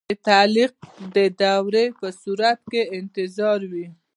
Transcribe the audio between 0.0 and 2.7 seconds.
د تعلیق د دورې په صورت